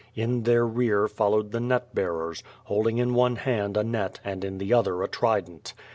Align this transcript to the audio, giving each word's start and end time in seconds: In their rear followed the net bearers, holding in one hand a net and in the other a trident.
In 0.15 0.41
their 0.45 0.65
rear 0.65 1.07
followed 1.07 1.51
the 1.51 1.59
net 1.59 1.93
bearers, 1.93 2.41
holding 2.63 2.97
in 2.97 3.13
one 3.13 3.35
hand 3.35 3.77
a 3.77 3.83
net 3.83 4.19
and 4.23 4.43
in 4.43 4.57
the 4.57 4.73
other 4.73 5.03
a 5.03 5.07
trident. 5.07 5.75